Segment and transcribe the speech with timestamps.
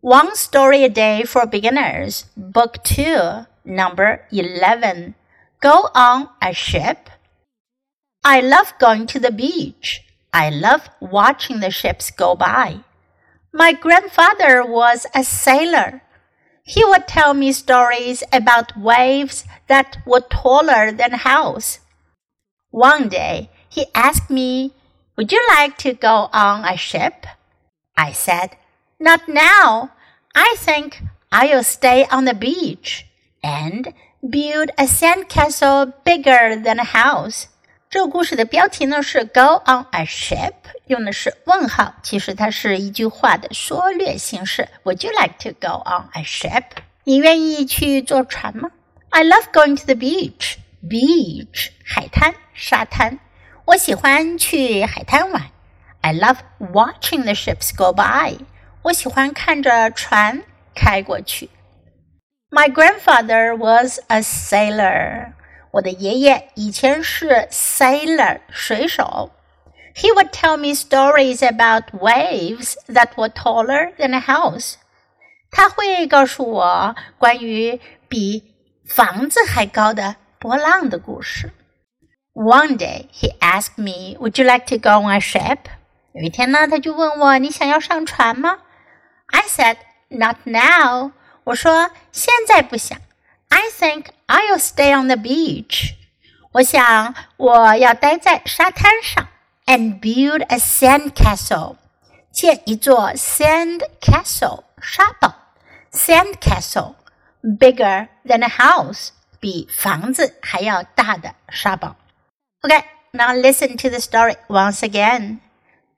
[0.00, 5.16] One Story a Day for Beginners, Book 2, Number 11.
[5.60, 7.10] Go on a ship.
[8.22, 10.04] I love going to the beach.
[10.32, 12.84] I love watching the ships go by.
[13.52, 16.02] My grandfather was a sailor.
[16.62, 21.80] He would tell me stories about waves that were taller than a house.
[22.70, 24.74] One day, he asked me,
[25.16, 27.26] Would you like to go on a ship?
[27.96, 28.54] I said,
[28.99, 29.89] Not now.
[30.33, 31.01] I think
[31.31, 33.05] I'll stay on the beach
[33.41, 37.45] and build a sandcastle bigger than a house.
[37.89, 40.53] 这个故事的标题呢是 Go on a ship，
[40.87, 44.67] 用的是问号，其实它是一句话的缩略形式。
[44.83, 46.63] Would you like to go on a ship？
[47.03, 48.71] 你愿意去坐船吗？
[49.09, 50.55] I love going to the beach.
[50.89, 53.19] Beach 海滩沙滩，
[53.65, 55.51] 我喜欢去海滩玩。
[56.01, 58.37] I love watching the ships go by.
[58.87, 60.43] 我喜欢看着船
[60.75, 61.49] 开过去。
[62.49, 65.33] My grandfather was a sailor.
[65.71, 69.31] 我的爷爷以前是 sailor 水手。
[69.95, 74.75] He would tell me stories about waves that were taller than a house.
[75.51, 78.55] 他会告诉我关于比
[78.87, 81.51] 房子还高的波浪的故事。
[82.33, 85.59] One day he asked me, "Would you like to go on a ship?"
[86.13, 88.57] 有一天呢，他就问我：“你想要上船吗？”
[89.27, 89.77] I said,
[90.09, 91.11] "Not now."
[91.43, 92.97] 我说现在不想。
[93.49, 95.95] I think I'll stay on the beach.
[96.53, 99.27] 我想我要待在沙滩上，
[99.65, 101.77] and build a sand castle.
[102.31, 105.33] 建一座 sand castle 沙堡，
[105.91, 106.95] sand castle
[107.43, 111.95] bigger than a house 比房子还要大的沙堡。
[112.61, 115.39] Okay, now listen to the story once again.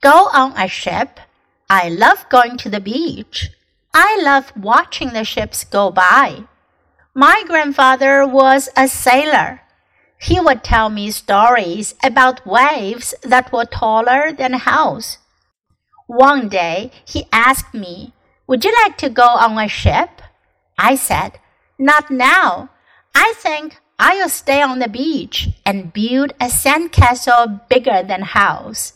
[0.02, 1.08] Go on a ship.
[1.73, 3.51] I love going to the beach.
[3.95, 6.43] I love watching the ships go by.
[7.15, 9.61] My grandfather was a sailor.
[10.21, 15.19] He would tell me stories about waves that were taller than a house.
[16.09, 18.15] One day he asked me,
[18.49, 20.23] Would you like to go on a ship?
[20.77, 21.39] I said,
[21.79, 22.71] Not now.
[23.15, 28.95] I think I'll stay on the beach and build a sandcastle bigger than house.